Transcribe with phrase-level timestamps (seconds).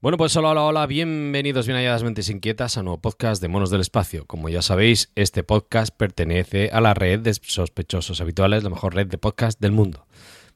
[0.00, 3.70] bueno, pues hola, hola, hola, bienvenidos, bien halladas mentes inquietas a nuevo podcast de Monos
[3.70, 4.26] del Espacio.
[4.26, 9.06] Como ya sabéis, este podcast pertenece a la red de sospechosos habituales, la mejor red
[9.06, 10.06] de podcast del mundo.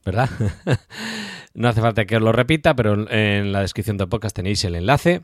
[0.04, 0.28] ¿Verdad?
[1.54, 4.74] no hace falta que os lo repita, pero en la descripción del podcast tenéis el
[4.74, 5.22] enlace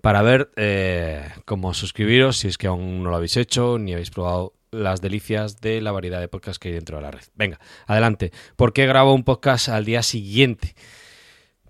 [0.00, 4.10] para ver eh, cómo suscribiros si es que aún no lo habéis hecho ni habéis
[4.10, 7.24] probado las delicias de la variedad de podcasts que hay dentro de la red.
[7.34, 7.58] Venga,
[7.88, 8.30] adelante.
[8.54, 10.76] ¿Por qué grabo un podcast al día siguiente?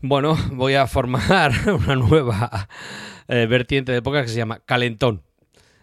[0.01, 2.69] Bueno, voy a formar una nueva
[3.27, 5.23] eh, vertiente de podcast que se llama Calentón.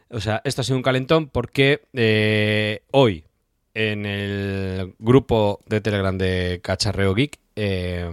[0.09, 3.25] O sea, esto ha sido un calentón porque eh, hoy
[3.73, 8.09] en el grupo de Telegram de Cacharreo Geek eh,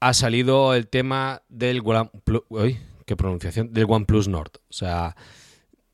[0.00, 2.42] ha salido el tema del OnePlus,
[3.06, 3.72] ¿qué pronunciación?
[3.72, 4.52] Del OnePlus Nord.
[4.68, 5.14] O sea,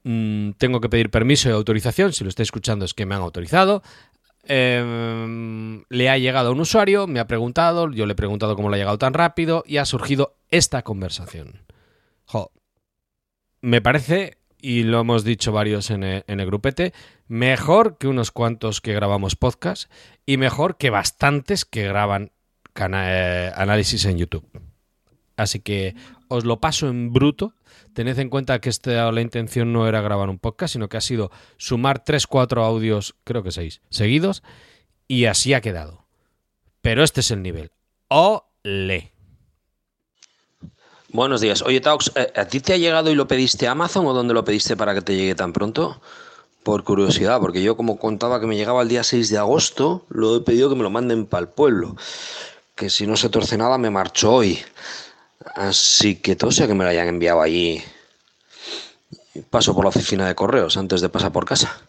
[0.05, 2.13] mm, tengo que pedir permiso y autorización.
[2.13, 3.83] Si lo estáis escuchando es que me han autorizado.
[4.49, 8.71] Em, le ha llegado a un usuario, me ha preguntado, yo le he preguntado cómo
[8.71, 11.65] le ha llegado tan rápido y ha surgido esta conversación.
[13.61, 16.93] me parece, y lo hemos dicho varios en el, grupete,
[17.27, 19.91] mejor que unos cuantos que grabamos podcast
[20.25, 22.31] y mejor que bastantes que graban
[22.77, 24.47] eh, análisis en YouTube.
[25.37, 25.97] Así que
[26.29, 27.55] os lo paso en bruto
[27.97, 31.01] Tened en cuenta que este, la intención no era grabar un podcast, sino que ha
[31.01, 34.43] sido sumar 3, 4 audios, creo que 6, seguidos,
[35.09, 36.05] y así ha quedado.
[36.83, 37.71] Pero este es el nivel.
[38.09, 39.13] ¡Ole!
[41.09, 41.63] Buenos días.
[41.63, 44.35] Oye, Taux, eh, ¿a ti te ha llegado y lo pediste a Amazon o dónde
[44.35, 45.99] lo pediste para que te llegue tan pronto?
[46.63, 50.37] Por curiosidad, porque yo como contaba que me llegaba el día 6 de agosto, lo
[50.37, 51.97] he pedido que me lo manden para el pueblo.
[52.75, 54.59] Que si no se torce nada, me marcho hoy.
[55.55, 57.83] Así que todo sea que me lo hayan enviado allí.
[59.51, 61.89] Paso por la oficina de correos antes de pasar por casa.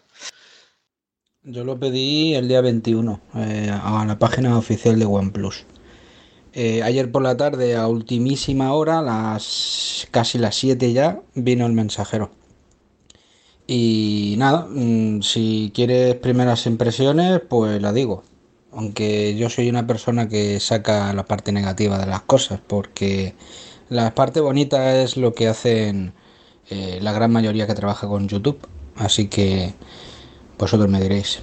[1.42, 5.64] Yo lo pedí el día 21 eh, a la página oficial de OnePlus.
[6.52, 11.72] Eh, ayer por la tarde, a ultimísima hora, las casi las 7 ya, vino el
[11.72, 12.30] mensajero.
[13.66, 18.24] Y nada, mm, si quieres primeras impresiones, pues la digo
[18.78, 23.34] aunque yo soy una persona que saca la parte negativa de las cosas, porque
[23.88, 26.12] la parte bonita es lo que hacen
[26.70, 28.60] eh, la gran mayoría que trabaja con YouTube,
[28.94, 29.74] así que
[30.56, 31.42] vosotros me diréis.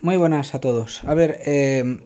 [0.00, 1.04] Muy buenas a todos.
[1.04, 1.98] A ver, eh,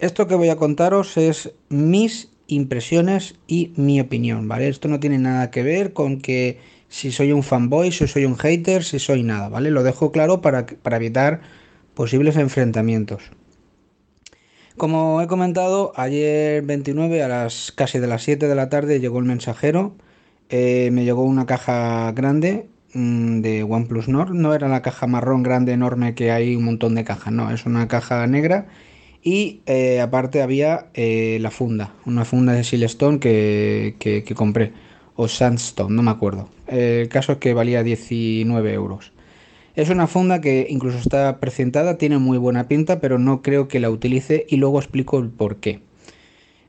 [0.00, 4.68] esto que voy a contaros es mis impresiones y mi opinión, ¿vale?
[4.68, 6.60] Esto no tiene nada que ver con que
[6.90, 9.70] si soy un fanboy, si soy un hater, si soy nada, ¿vale?
[9.70, 11.63] Lo dejo claro para, para evitar
[11.94, 13.30] posibles enfrentamientos.
[14.76, 19.20] Como he comentado, ayer 29 a las casi de las 7 de la tarde llegó
[19.20, 19.94] el mensajero.
[20.48, 24.32] Eh, me llegó una caja grande mm, de OnePlus Nord.
[24.34, 27.66] No era la caja marrón grande enorme que hay un montón de cajas, no, es
[27.66, 28.66] una caja negra.
[29.22, 34.72] Y eh, aparte había eh, la funda, una funda de Silestone que, que, que, compré,
[35.16, 36.50] o Sandstone, no me acuerdo.
[36.66, 39.13] el caso es que valía 19 euros.
[39.76, 43.80] Es una funda que incluso está presentada, tiene muy buena pinta, pero no creo que
[43.80, 45.80] la utilice y luego explico el por qué.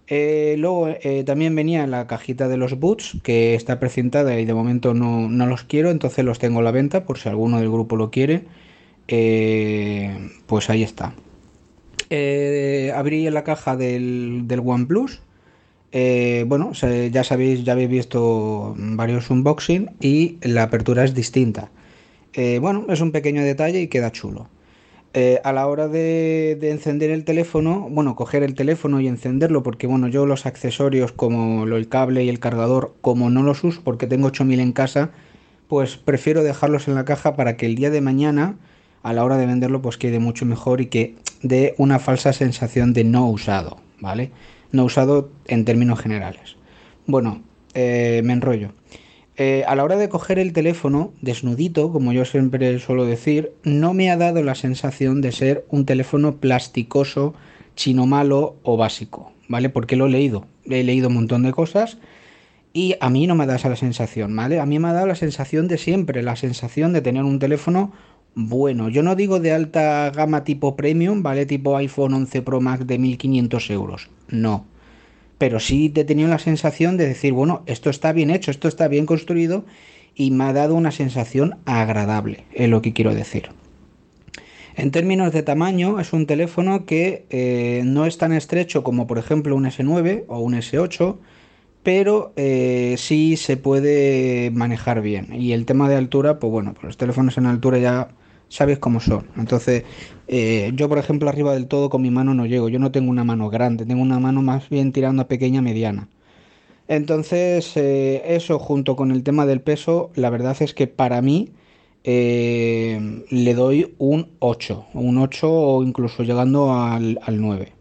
[0.08, 4.54] Eh, luego eh, también venía la cajita de los boots que está presentada y de
[4.54, 7.96] momento no, los quiero, entonces los tengo a la venta por si alguno del grupo
[7.96, 8.44] lo quiere.
[9.08, 11.14] Eh, pues ahí está.
[12.96, 15.22] abrí la caja del, del OnePlus.
[16.48, 21.70] bueno, ya sabéis, ya habéis visto varios unboxing y la apertura es distinta.
[22.36, 24.50] Eh, bueno, es un pequeño detalle y queda chulo.
[25.14, 29.88] Eh, a la hora de, encender el teléfono, bueno, coger el teléfono y encenderlo, porque
[29.88, 34.08] bueno, yo los accesorios como el cable y el cargador, como no los uso porque
[34.08, 35.12] tengo 8000 en casa,
[35.70, 38.58] pues prefiero dejarlos en la caja para que el día de mañana,
[39.04, 42.92] a la hora de venderlo, pues quede mucho mejor y que dé una falsa sensación
[42.92, 44.32] de no usado, ¿vale?
[44.74, 46.58] No usado en términos generales.
[47.08, 47.42] Bueno,
[47.74, 48.72] eh, me enrollo.
[49.38, 53.94] Eh, a la hora de coger el teléfono desnudito, como yo siempre suelo decir, no
[53.94, 57.34] me ha dado la sensación de ser un teléfono plasticoso,
[57.76, 59.70] chino malo o básico, ¿vale?
[59.70, 61.98] Porque lo he leído, he leído un montón de cosas
[62.72, 64.62] y a mí no me da esa sensación, ¿vale?
[64.62, 67.92] A mí me ha dado la sensación de siempre, la sensación de tener un teléfono
[68.36, 68.88] bueno.
[68.88, 71.46] Yo no digo de alta gama tipo premium, ¿vale?
[71.46, 74.66] Tipo iPhone 11 Pro Max de 1500 euros, no.
[75.38, 78.88] Pero sí he tenido la sensación de decir, bueno, esto está bien hecho, esto está
[78.88, 79.66] bien construido
[80.16, 83.50] y me ha dado una sensación agradable, es lo que quiero decir.
[84.78, 89.18] En términos de tamaño, es un teléfono que eh, no es tan estrecho como por
[89.18, 91.18] ejemplo un S9 o un S8,
[91.82, 95.34] pero eh, sí se puede manejar bien.
[95.34, 98.10] Y el tema de altura, pues bueno, pues los teléfonos en altura ya
[98.50, 99.28] sabes cómo son.
[99.38, 99.84] Entonces,
[100.28, 102.70] eh, yo por ejemplo arriba del todo con mi mano no llego.
[102.70, 106.08] Yo no tengo una mano grande, tengo una mano más bien tirando a pequeña mediana.
[106.88, 111.50] Entonces, eso junto con el tema del peso, la verdad es que para mí
[112.08, 117.74] eh, le doy un 8, un 8 o incluso llegando al, 9.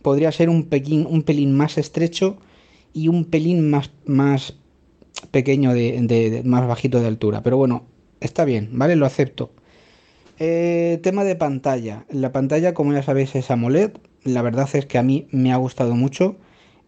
[0.00, 0.68] Podría ser un,
[1.08, 2.36] un pelín más estrecho
[2.92, 4.54] y un pelín más, más
[5.32, 7.42] pequeño, de, más bajito de altura.
[7.42, 7.82] Pero bueno,
[8.20, 8.94] está bien, ¿vale?
[8.94, 9.50] Lo acepto.
[10.38, 12.04] Eh, tema de pantalla.
[12.10, 13.92] La pantalla, como ya sabéis, es AMOLED.
[14.24, 16.36] La verdad es que a mí me ha gustado mucho.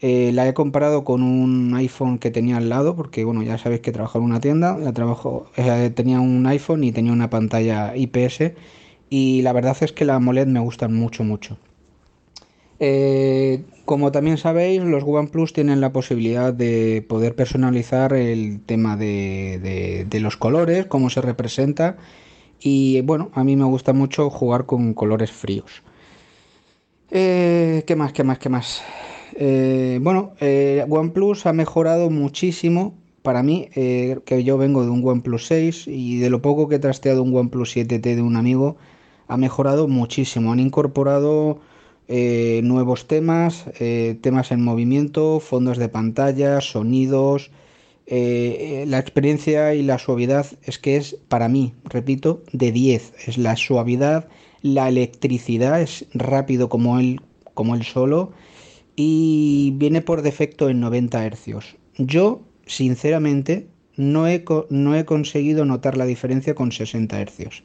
[0.00, 3.80] Eh, la he comparado con un iPhone que tenía al lado, porque bueno, ya sabéis
[3.82, 7.96] que trabajo en una tienda, la trabajo, eh, tenía un iPhone y tenía una pantalla
[7.96, 8.54] IPS
[9.08, 11.58] y la verdad es que la AMOLED me gusta mucho, mucho.
[13.86, 20.20] Como también sabéis, los OnePlus tienen la posibilidad de poder personalizar el tema de, de
[20.20, 21.96] los colores, cómo se representa
[22.60, 25.82] y bueno, a mí me gusta mucho jugar con colores fríos.
[27.08, 28.12] ¿Qué más?
[28.12, 28.38] ¿Qué más?
[28.38, 28.82] ¿Qué más?
[29.38, 32.94] Eh, bueno, eh, OnePlus ha mejorado muchísimo.
[33.22, 36.76] Para mí, eh, que yo vengo de un OnePlus 6 y de lo poco que
[36.76, 38.76] he trasteado un OnePlus 7T de un amigo,
[39.28, 40.52] ha mejorado muchísimo.
[40.52, 41.60] Han incorporado
[42.08, 43.64] nuevos temas,
[44.20, 47.50] temas en movimiento, fondos de pantalla, sonidos.
[48.08, 53.14] La experiencia y la suavidad es que es, para mí, repito, de 10.
[53.26, 54.28] Es la suavidad,
[54.62, 57.20] la electricidad, es rápido como él,
[57.54, 58.32] como él solo
[58.96, 61.76] y viene por defecto en 90 Hz.
[61.98, 67.62] Yo, sinceramente, no he, no he conseguido notar la diferencia con 60 Hz.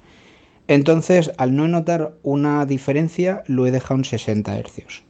[0.67, 5.03] Entonces, al no notar una diferencia, lo he dejado en 60 Hz.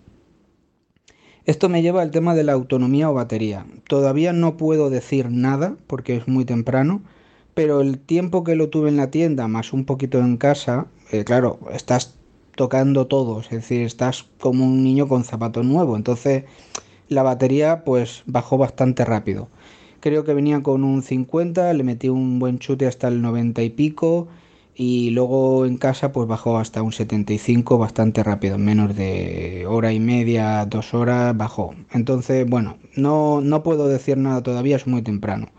[1.46, 3.66] Esto me lleva al tema de la autonomía o batería.
[3.88, 7.02] Todavía no puedo decir nada porque es muy temprano,
[7.56, 11.24] pero el tiempo que lo tuve en la tienda más un poquito en casa, eh,
[11.24, 12.16] claro, estás
[12.56, 16.44] tocando todo, es decir, estás como un niño con zapato nuevo, entonces
[17.08, 19.48] la batería pues bajó bastante rápido.
[20.00, 23.70] Creo que venía con un 50, le metí un buen chute hasta el 90 y
[23.72, 24.28] pico
[24.82, 29.94] y luego en casa pues bajó hasta un 75 bastante rápido, en menos de hora
[29.94, 31.76] y media, dos horas bajó.
[31.92, 35.50] Entonces, bueno, no, no puedo decir nada todavía, es muy temprano.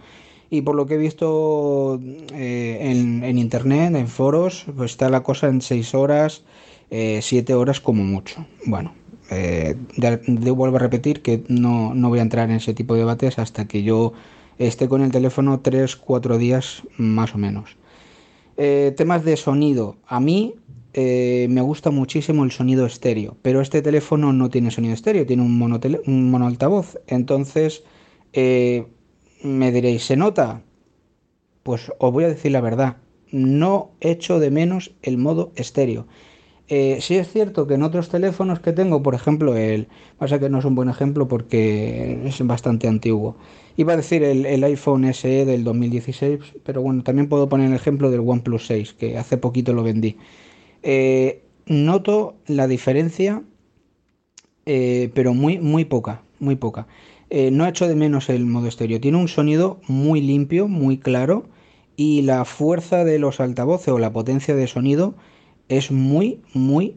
[0.50, 2.00] Y por lo que he visto
[2.34, 6.42] eh, en, internet, en foros, pues está la cosa en 6 horas,
[6.90, 8.44] eh, siete horas como mucho.
[8.66, 8.92] Bueno,
[9.30, 9.76] eh,
[10.52, 13.68] vuelvo a repetir que no, no voy a entrar en ese tipo de debates hasta
[13.68, 14.14] que yo
[14.58, 17.76] esté con el teléfono 3-4 días más o menos.
[18.56, 19.96] Eh, temas de sonido.
[20.06, 20.54] A mí
[20.92, 25.42] eh, me gusta muchísimo el sonido estéreo, pero este teléfono no tiene sonido estéreo, tiene
[25.42, 26.98] un mono, un mono altavoz.
[27.06, 27.82] Entonces,
[28.34, 30.62] me diréis, ¿se nota?
[31.62, 32.96] Pues os voy a decir la verdad,
[33.30, 36.06] no echo de menos el modo estéreo.
[36.68, 39.88] Eh, sí es cierto que en otros teléfonos que tengo, por ejemplo, el.
[40.18, 43.36] Pasa que no es un buen ejemplo porque es bastante antiguo.
[43.76, 48.10] Iba a decir el, iPhone SE del 2016, pero bueno, también puedo poner el ejemplo
[48.10, 50.16] del OnePlus 6, que hace poquito lo vendí.
[50.82, 53.42] Eh, noto la diferencia,
[54.66, 56.86] eh, pero muy, muy poca, muy poca.
[57.30, 59.00] no echo de menos el modo estéreo.
[59.00, 61.46] Tiene un sonido muy limpio, muy claro,
[61.96, 65.14] y la fuerza de los altavoces o la potencia de sonido
[65.68, 66.96] es muy, muy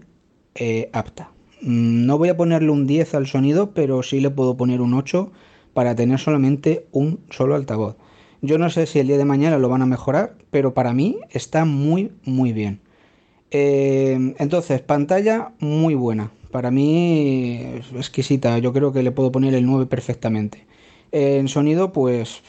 [0.56, 1.32] eh, apta.
[1.62, 4.94] Mm, no voy a ponerle un 10 al sonido, pero sí le puedo poner un
[4.94, 5.32] 8
[5.74, 7.98] para tener solamente un solo altavoz.
[8.42, 11.18] Yo no sé si el día de mañana lo van a mejorar, pero para mí
[11.32, 12.80] está muy, muy bien.
[13.52, 16.32] Eh, entonces, pantalla muy buena.
[16.52, 18.58] Para mí exquisita.
[18.60, 20.66] Yo creo que le puedo poner el 9 perfectamente.
[21.18, 22.42] En sonido, pues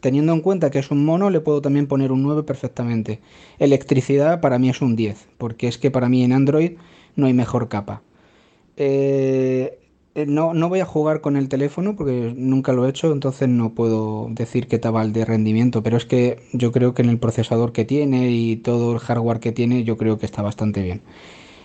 [0.00, 3.20] teniendo en cuenta que es un mono, le puedo también poner un 9 perfectamente.
[3.58, 6.78] Electricidad para mí es un 10, porque es que para mí en Android
[7.14, 8.00] no hay mejor capa.
[8.78, 9.78] Eh,
[10.26, 13.74] no, no, voy a jugar con el teléfono porque nunca lo he hecho, entonces no
[13.74, 17.72] puedo decir qué tal de rendimiento, pero es que yo creo que en el procesador
[17.72, 21.02] que tiene y todo el hardware que tiene, yo creo que está bastante bien.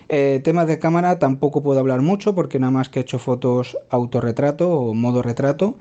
[0.09, 3.77] Eh, temas de cámara tampoco puedo hablar mucho porque nada más que he hecho fotos
[3.89, 5.77] autorretrato o modo retrato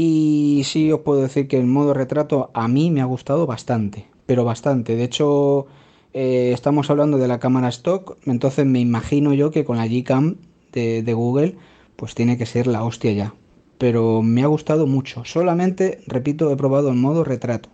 [0.00, 4.06] y sí os puedo decir que el modo retrato a mí me ha gustado bastante,
[4.26, 4.96] pero bastante.
[4.96, 5.66] De hecho,
[6.12, 10.36] eh, estamos hablando de la cámara stock, entonces me imagino yo que con la Gcam
[10.72, 11.56] de, de Google,
[11.96, 13.34] pues tiene que ser la hostia ya.
[13.78, 15.24] pero me ha gustado mucho.
[15.24, 17.70] Solamente, repito, he probado en modo retrato.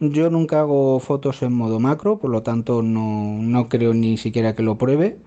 [0.00, 4.54] Yo nunca hago fotos en modo macro, por lo tanto no, no creo ni siquiera
[4.54, 5.18] que lo pruebe.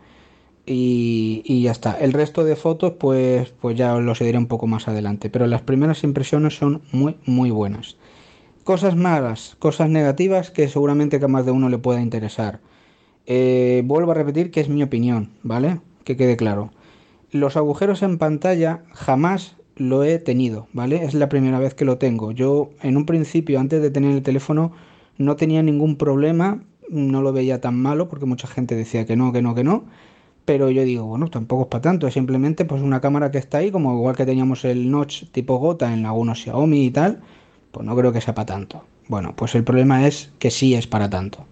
[0.66, 1.94] Y, y, ya está.
[2.00, 5.30] El resto de fotos, pues, pues ya os lo diré un poco más adelante.
[5.30, 7.98] Pero las primeras impresiones son muy, muy buenas.
[8.64, 12.62] Cosas malas, cosas negativas que seguramente que a más de uno le pueda interesar.
[13.26, 15.82] Eh, vuelvo a repetir que es mi opinión, ¿vale?
[16.06, 16.72] Que quede claro.
[17.32, 21.04] Los agujeros en pantalla jamás lo he tenido, ¿vale?
[21.04, 22.32] Es la primera vez que lo tengo.
[22.32, 24.72] Yo en un principio, antes de tener el teléfono,
[25.18, 29.32] no tenía ningún problema, no lo veía tan malo porque mucha gente decía que no,
[29.34, 29.86] que no, que no.
[30.46, 33.60] Pero yo digo, bueno, tampoco es para tanto, es simplemente pues una cámara que está
[33.60, 37.22] ahí, como igual que teníamos el notch tipo gota en algunos Xiaomi y tal,
[37.72, 38.84] pues no creo que sea para tanto.
[39.08, 41.46] Bueno, pues el problema es que sí es para tanto.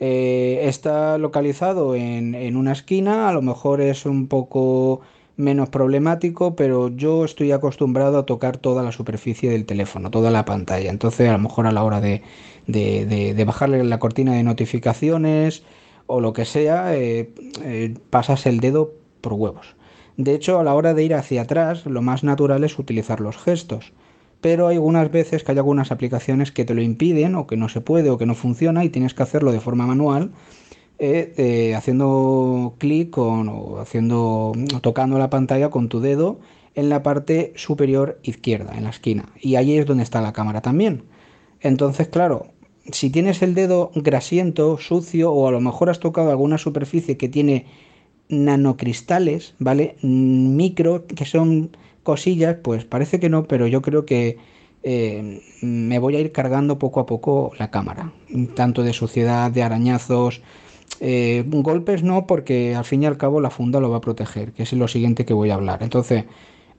[0.00, 5.00] Eh, está localizado en, en una esquina, a lo mejor es un poco
[5.36, 10.44] menos problemático, pero yo estoy acostumbrado a tocar toda la superficie del teléfono, toda la
[10.44, 10.90] pantalla.
[10.90, 12.22] Entonces, a lo mejor a la hora de,
[12.66, 15.64] de, bajarle la cortina de notificaciones
[16.06, 17.30] o lo que sea, eh,
[17.62, 19.76] eh, pasas el dedo por huevos.
[20.16, 23.36] De hecho, a la hora de ir hacia atrás, lo más natural es utilizar los
[23.36, 23.92] gestos.
[24.40, 27.68] Pero hay algunas veces que hay algunas aplicaciones que te lo impiden o que no
[27.68, 30.32] se puede o que no funciona y tienes que hacerlo de forma manual
[30.98, 36.38] eh, haciendo clic o haciendo tocando la pantalla con tu dedo
[36.74, 39.30] en la parte superior izquierda, en la esquina.
[39.40, 41.04] Y ahí es donde está la cámara también.
[41.60, 42.48] Entonces, claro,
[42.92, 47.28] si tienes el dedo grasiento, sucio, o a lo mejor has tocado alguna superficie que
[47.28, 47.66] tiene
[48.28, 49.96] nanocristales, ¿vale?
[50.02, 54.38] Micro, que son cosillas, pues parece que no, pero yo creo que
[54.82, 58.12] eh, me voy a ir cargando poco a poco la cámara.
[58.54, 60.42] Tanto de suciedad, de arañazos,
[61.00, 64.52] eh, golpes no, porque al fin y al cabo la funda lo va a proteger,
[64.52, 65.82] que es lo siguiente que voy a hablar.
[65.82, 66.24] Entonces,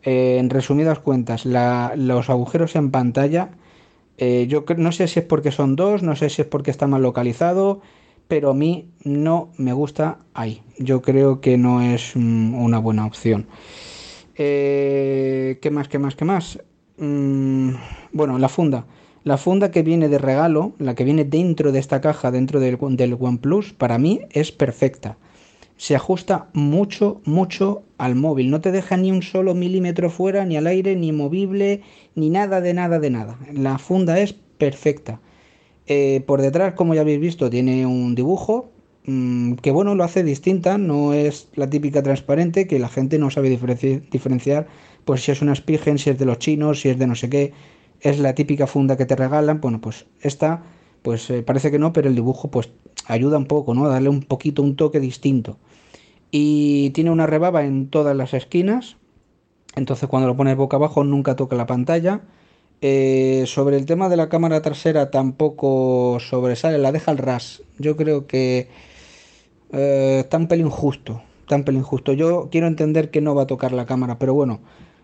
[0.04, 3.50] eh, en resumidas cuentas, los agujeros en pantalla,
[4.18, 6.88] eh, yo no sé si es porque son dos, no sé si es porque está
[6.88, 7.82] mal localizado,
[8.28, 10.62] pero a mí no me gusta ahí.
[10.78, 13.48] Yo creo que no es mm, una buena opción.
[14.36, 16.60] ¿Qué más, qué más, qué más?
[16.98, 17.72] Mm,
[18.12, 18.86] bueno, la funda.
[19.24, 22.78] La funda que viene de regalo, la que viene dentro de esta caja, dentro del,
[22.92, 25.18] del OnePlus, para mí es perfecta.
[25.78, 28.50] Se ajusta mucho, mucho al móvil.
[28.50, 31.82] No te deja ni un solo milímetro fuera, ni al aire, ni movible,
[32.16, 33.38] ni nada de nada de nada.
[33.54, 35.20] La funda es perfecta.
[35.88, 38.72] Eh, por detrás, como ya habéis visto, tiene un dibujo
[39.06, 40.78] mm, que bueno, lo hace distinta.
[40.78, 44.68] No es la típica transparente que la gente no sabe diferenciar,
[45.04, 47.30] pues si es una Spigen, si es de los chinos, si es de no sé
[47.30, 47.54] qué
[48.02, 50.64] es la típica funda que te regalan, bueno, pues esta,
[51.02, 52.70] pues eh, parece que no, pero el dibujo pues
[53.08, 53.86] ayuda un poco, ¿no?
[53.86, 55.58] A darle un poquito, un toque distinto.
[56.32, 58.98] Y tiene una rebaba en todas las esquinas,
[59.76, 62.22] entonces cuando lo pones boca abajo nunca toca la pantalla.
[62.82, 67.64] Eh, sobre el tema de la cámara trasera tampoco sobresale, la deja al ras.
[67.80, 68.68] Yo creo que
[69.72, 72.14] eh, está un pelín justo, está un pelín justo.
[72.14, 74.60] Yo quiero entender que no va a tocar la cámara, pero bueno,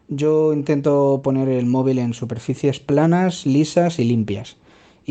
[0.09, 4.57] yo intento poner el móvil en superficies planas, lisas y limpias.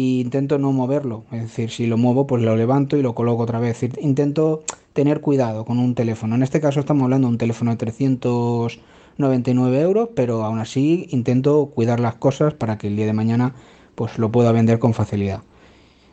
[0.00, 1.24] Intento no moverlo.
[1.32, 3.82] Es decir, si lo muevo, pues lo levanto y lo coloco otra vez.
[4.00, 6.34] Intento tener cuidado con un teléfono.
[6.34, 11.66] En este caso estamos hablando de un teléfono de 399 euros, pero aún así intento
[11.74, 13.54] cuidar las cosas para que el día de mañana
[13.94, 15.42] pues lo pueda vender con facilidad.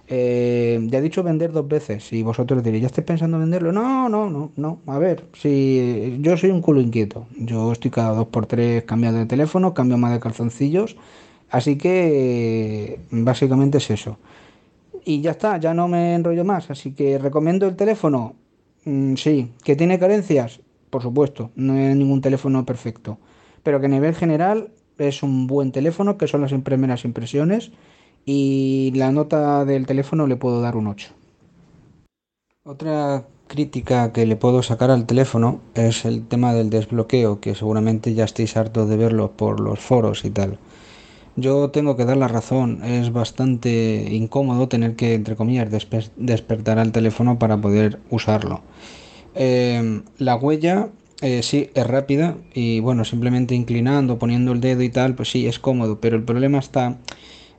[0.09, 3.73] Eh, ya he dicho vender dos veces y vosotros diréis, ¿ya estoy pensando en venderlo?
[3.73, 4.79] No, no, no, no.
[4.87, 7.27] A ver, si yo soy un culo inquieto.
[7.37, 10.95] Yo estoy cada dos por tres cambiando de teléfono, cambio más de calzoncillos.
[11.49, 14.17] Así que básicamente es eso.
[15.05, 16.69] Y ya está, ya no me enrollo más.
[16.69, 18.35] Así que recomiendo el teléfono.
[18.85, 21.51] Mm, sí, que tiene carencias, por supuesto.
[21.55, 23.17] No es ningún teléfono perfecto.
[23.63, 27.71] Pero que a nivel general es un buen teléfono, que son las primeras impresiones
[28.27, 31.09] y la nota del teléfono le puedo dar un 8.
[32.65, 38.13] Otra crítica que le puedo sacar al teléfono es el tema del desbloqueo, que seguramente
[38.13, 40.59] ya estéis hartos de verlo por los foros y tal.
[41.37, 45.69] Yo tengo que dar la razón, es bastante incómodo tener que, entre comillas,
[46.15, 48.61] despertar al teléfono para poder usarlo.
[49.35, 50.89] Em, la huella
[51.21, 55.45] eh, sí es rápida y bueno, simplemente inclinando, poniendo el dedo y tal, pues sí
[55.45, 56.97] es cómodo, pero el problema está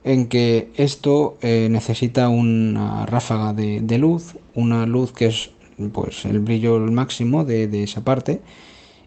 [0.03, 5.51] en que esto eh, necesita una ráfaga de, luz, una luz que es
[5.93, 8.41] pues el brillo máximo de, esa parte.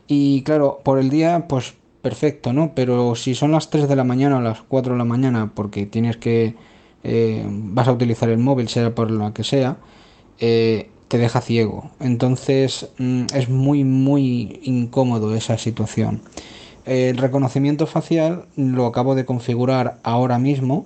[0.08, 2.74] Y claro, por el día, pues perfecto, ¿no?
[2.76, 5.86] Pero si son las 3 de la mañana o las 4 de la mañana, porque
[5.86, 6.56] tienes que.
[7.04, 9.78] Eh, vas a utilizar el móvil, sea por lo que sea,
[10.40, 11.92] eh, te deja ciego.
[12.00, 16.22] Entonces mm, es muy, muy incómodo esa situación.
[16.86, 20.86] El reconocimiento facial lo acabo de configurar ahora mismo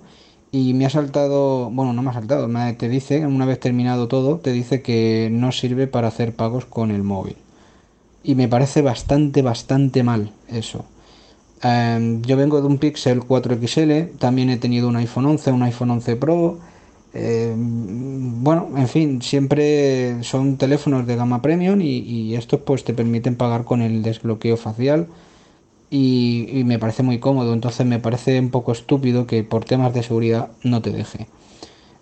[0.51, 4.07] y me ha saltado, bueno, no me ha saltado, me, te dice, una vez terminado
[4.07, 7.35] todo, te dice que no sirve para hacer pagos con el móvil.
[8.23, 10.85] Y me parece bastante, bastante mal eso.
[11.65, 15.89] Em, yo vengo de un Pixel 4XL, también he tenido un iPhone 11, un iPhone
[15.89, 16.59] 11 Pro.
[17.13, 23.35] Em, bueno, en fin, siempre son teléfonos de gama premium y, estos pues te permiten
[23.35, 25.07] pagar con el desbloqueo facial
[25.89, 27.53] y, me parece muy cómodo.
[27.53, 31.27] Entonces me parece un poco estúpido que por temas de seguridad no te deje.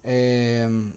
[0.03, 0.93] Em,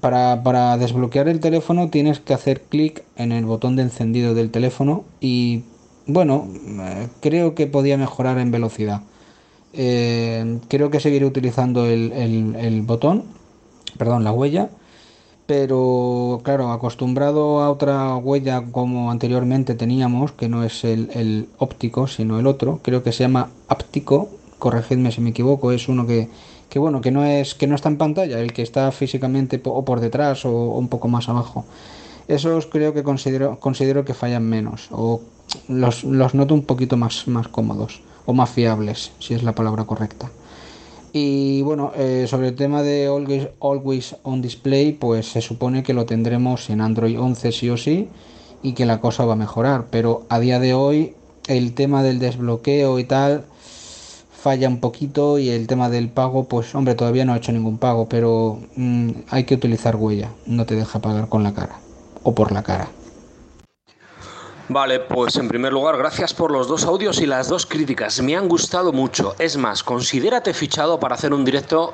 [0.00, 4.50] para, para desbloquear el teléfono tienes que hacer clic en el botón de encendido del
[4.50, 5.64] teléfono y
[6.12, 6.48] bueno,
[6.80, 9.02] eh, creo que podía mejorar en velocidad.
[9.72, 13.24] Eh, creo que seguiré utilizando el, botón,
[13.98, 14.70] perdón, la huella,
[15.46, 22.38] pero claro, acostumbrado a otra huella como anteriormente teníamos, que no es el, óptico, sino
[22.38, 26.28] el otro, creo que se llama áptico, corregidme si me equivoco, es uno que,
[26.68, 29.84] que bueno, que no es que no está en pantalla, el que está físicamente o
[29.84, 31.64] por detrás o, un poco más abajo.
[32.28, 35.20] Esos creo que considero, considero que fallan menos o
[35.68, 40.30] los, noto un poquito más, más cómodos o más fiables, si es la palabra correcta.
[41.12, 45.94] Y bueno, eh, sobre el tema de always, always, on Display, pues se supone que
[45.94, 48.08] lo tendremos en Android 11 sí o sí
[48.62, 49.86] y que la cosa va a mejorar.
[49.90, 51.14] Pero a día de hoy
[51.48, 53.44] el tema del desbloqueo y tal
[54.40, 57.76] falla un poquito y el tema del pago, pues hombre, todavía no ha hecho ningún
[57.76, 61.78] pago, pero mm, hay que utilizar huella, no te deja pagar con la cara
[62.22, 62.88] o por la cara.
[64.72, 68.22] Vale, pues en primer lugar, gracias por los dos audios y las dos críticas.
[68.22, 69.34] Me han gustado mucho.
[69.40, 71.92] Es más, considérate fichado para hacer un directo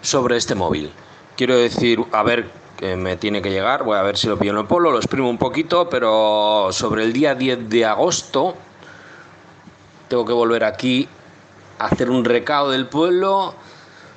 [0.00, 0.92] sobre este móvil.
[1.36, 4.52] Quiero decir, a ver, que me tiene que llegar, voy a ver si lo pillo
[4.52, 8.54] en el polo, lo exprimo un poquito, pero sobre el día 10 de agosto
[10.06, 11.08] tengo que volver aquí
[11.80, 13.54] a hacer un recado del pueblo.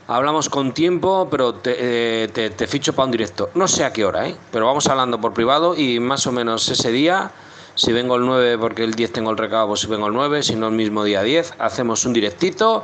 [0.07, 3.49] Hablamos con tiempo, pero te, eh, te ficho para un directo.
[3.55, 4.35] No sé a qué hora, ¿eh?
[4.51, 7.31] pero vamos hablando por privado y más o menos ese día
[7.75, 10.43] si vengo el 9 porque el 10 tengo el recado, pues si vengo el 9,
[10.43, 12.83] si no el mismo día 10, hacemos un directito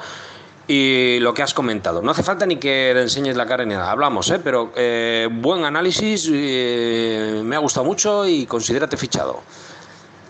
[0.68, 2.02] y lo que has comentado.
[2.02, 4.40] No hace falta ni que le enseñes la cara ni nada, hablamos, ¿eh?
[4.44, 9.42] pero eh, buen análisis, eh, me ha gustado mucho y considérate fichado.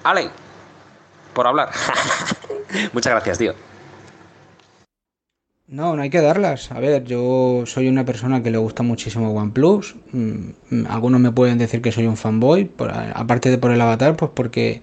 [0.03, 0.29] Ale,
[1.33, 1.71] por hablar.
[2.93, 3.76] Muchas gracias, tío.
[5.67, 6.71] No, no hay que darlas.
[6.71, 9.95] A ver, yo soy una persona que le gusta muchísimo OnePlus.
[10.13, 12.71] Mm, algunos me pueden decir que soy un fanboy,
[13.13, 14.81] aparte de por el avatar, pues porque,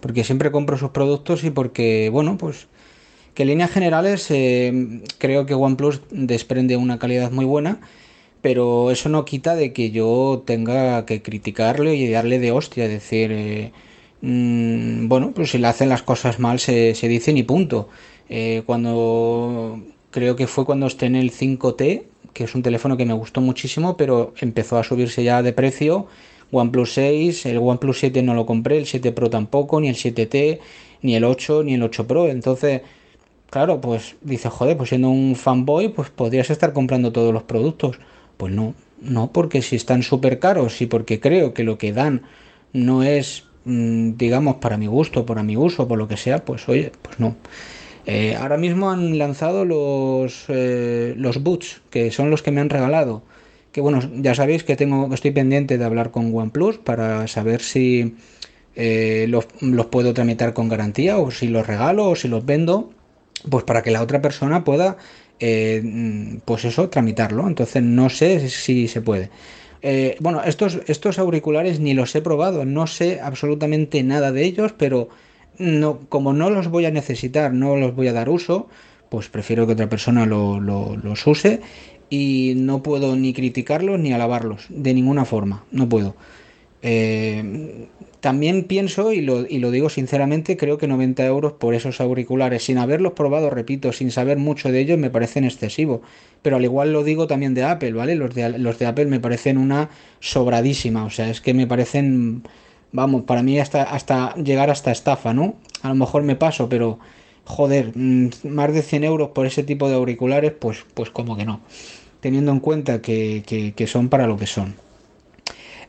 [0.00, 2.68] porque siempre compro sus productos y porque, bueno, pues
[3.34, 7.80] que en líneas generales eh, creo que OnePlus desprende una calidad muy buena,
[8.42, 12.90] pero eso no quita de que yo tenga que criticarle y darle de hostia, es
[12.92, 13.72] decir, eh,
[14.22, 17.88] mm, bueno, pues si le hacen las cosas mal se, se dicen y punto.
[18.28, 23.14] Eh, cuando creo que fue cuando en el 5T, que es un teléfono que me
[23.14, 26.06] gustó muchísimo, pero empezó a subirse ya de precio.
[26.52, 30.58] OnePlus 6, el OnePlus 7 no lo compré, el 7 Pro tampoco, ni el 7T,
[31.02, 32.28] ni el 8, ni el 8 Pro.
[32.28, 32.82] Entonces,
[33.50, 37.98] claro, pues dice, joder, pues siendo un fanboy, pues podrías estar comprando todos los productos.
[38.36, 42.22] Pues no, no, porque si están súper caros y porque creo que lo que dan
[42.72, 46.68] no es, mm, digamos, para mi gusto, para mi uso, por lo que sea, pues
[46.68, 47.36] oye, pues no.
[48.12, 52.68] Eh, ahora mismo han lanzado los, eh, los boots, que son los que me han
[52.68, 53.22] regalado.
[53.70, 58.16] Que bueno, ya sabéis que tengo, estoy pendiente de hablar con OnePlus para saber si
[58.74, 59.46] eh, los,
[59.86, 62.90] puedo tramitar con garantía o si los regalo o si los vendo,
[63.48, 64.96] pues para que la otra persona pueda,
[65.38, 67.46] pues eso, tramitarlo.
[67.46, 69.30] Entonces no sé si se puede.
[70.18, 75.10] bueno, estos, estos auriculares ni los he probado, no sé absolutamente nada de ellos, pero
[75.60, 78.68] no, como no los voy a necesitar, no los voy a dar uso,
[79.10, 81.60] pues prefiero que otra persona los use
[82.08, 86.16] y no puedo ni criticarlos ni alabarlos, de ninguna forma, no puedo.
[86.82, 87.88] Eh,
[88.20, 92.64] también pienso, y lo, y lo, digo sinceramente, creo que 90 euros por esos auriculares,
[92.64, 96.00] sin haberlos probado, repito, sin saber mucho de ellos, me parecen excesivos.
[96.42, 98.14] Pero al igual lo digo también de Apple, ¿vale?
[98.16, 102.42] Los de, los de Apple me parecen una sobradísima, o sea, es que me parecen
[102.92, 105.54] vamos, para mí hasta, hasta llegar hasta estafa, ¿no?
[105.82, 106.98] A lo mejor me paso, pero
[107.44, 111.44] joder, mm, más de 100 euros por ese tipo de auriculares, pues, pues como que
[111.44, 111.60] no,
[112.20, 114.74] teniendo en cuenta que, son para lo que son.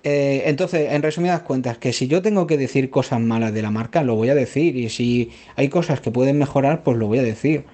[0.03, 3.69] Eh, entonces, en resumidas cuentas, que si yo tengo que decir cosas malas de la
[3.69, 7.19] marca, lo voy a decir, y si hay cosas que pueden mejorar, pues lo voy
[7.19, 7.65] a decir.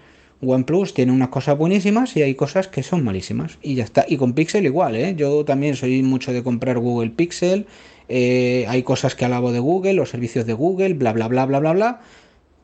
[0.41, 3.57] OnePlus tiene unas cosas buenísimas y hay cosas que son malísimas.
[3.63, 4.05] Y ya está.
[4.07, 5.15] Y con Pixel igual, ¿eh?
[5.15, 7.65] Yo también soy mucho de comprar Google Pixel.
[8.09, 11.59] Eh, hay cosas que alabo de Google, los servicios de Google, bla, bla, bla, bla,
[11.59, 12.01] bla, bla.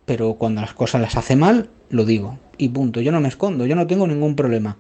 [0.06, 2.40] pero cuando las cosas las hace mal, lo digo.
[2.58, 4.78] Y punto, yo no me escondo, yo no tengo ningún problema.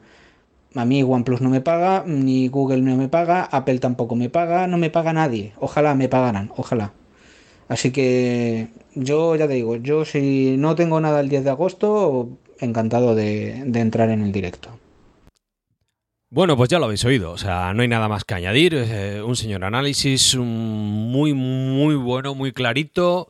[0.76, 4.68] A mí OnePlus no me paga, ni Google no me paga, Apple tampoco me paga,
[4.68, 5.54] no me paga nadie.
[5.60, 6.94] Ojalá me pagaran, ojalá.
[7.68, 12.30] Así que yo ya te digo, yo si no tengo nada el 10 de agosto,
[12.60, 14.70] encantado de, de entrar en el directo.
[16.34, 18.74] Bueno, pues ya lo habéis oído, o sea, no hay nada más que añadir.
[18.74, 23.28] Eh, un señor análisis muy, muy bueno, muy clarito.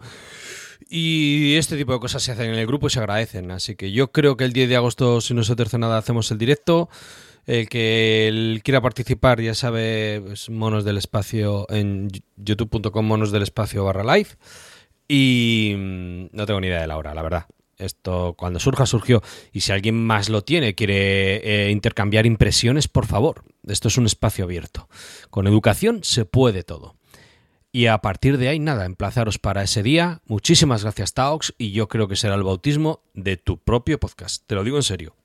[0.89, 3.51] Y este tipo de cosas se hacen en el grupo y se agradecen.
[3.51, 6.31] Así que yo creo que el 10 de agosto, si no se terce nada, hacemos
[6.31, 6.87] el directo.
[7.45, 13.83] El que quiera participar, ya sabe, pues, Monos del Espacio en youtube.com, monos del espacio
[13.83, 14.29] barra live.
[15.09, 17.47] Y mm, no tengo ni idea de la hora, la verdad.
[17.77, 19.21] Esto cuando surja, surgió.
[19.51, 23.43] Y si alguien más lo tiene, quiere eh, intercambiar impresiones, por favor.
[23.67, 24.89] Esto es un espacio abierto.
[25.29, 26.95] Con educación se puede todo.
[27.71, 30.21] Y a partir de ahí, nada, emplazaros para ese día.
[30.27, 34.43] Muchísimas gracias, Taox, y yo creo que será el bautismo de tu propio podcast.
[34.45, 35.15] Te lo digo en serio.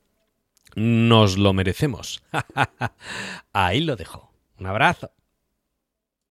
[0.74, 2.22] Nos lo merecemos.
[3.52, 4.32] ahí lo dejo.
[4.58, 5.11] Un abrazo.